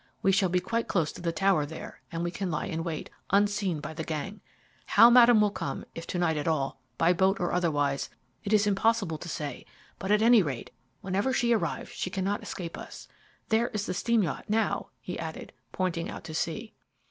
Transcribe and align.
We 0.23 0.31
shall 0.31 0.49
be 0.49 0.59
quite 0.59 0.87
close 0.87 1.11
to 1.11 1.21
the 1.21 1.31
tower 1.31 1.63
there, 1.63 2.01
and 2.11 2.23
we 2.23 2.31
can 2.31 2.49
lie 2.49 2.65
in 2.65 2.83
wait, 2.83 3.11
unseen 3.29 3.79
by 3.79 3.93
the 3.93 4.03
gang. 4.03 4.41
How 4.87 5.11
Madame 5.11 5.41
will 5.41 5.51
come, 5.51 5.85
if 5.93 6.07
to 6.07 6.17
night 6.17 6.37
at 6.37 6.47
all, 6.47 6.81
by 6.97 7.13
boat 7.13 7.39
or 7.39 7.51
otherwise, 7.53 8.09
it 8.43 8.51
is 8.51 8.65
impossible 8.65 9.19
to 9.19 9.29
say; 9.29 9.63
but 9.99 10.09
at 10.11 10.23
any 10.23 10.41
rate, 10.41 10.71
whenever 11.01 11.31
she 11.33 11.53
arrives 11.53 11.91
she 11.91 12.09
cannot 12.09 12.41
escape 12.41 12.79
us. 12.79 13.07
There 13.49 13.67
is 13.75 13.85
the 13.85 13.93
steam 13.93 14.23
yacht 14.23 14.45
now," 14.49 14.89
he 15.01 15.19
added, 15.19 15.53
pointing 15.71 16.09
out 16.09 16.23
to 16.23 16.33
sea. 16.33 16.73